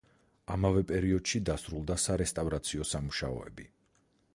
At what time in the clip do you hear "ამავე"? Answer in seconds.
0.55-0.81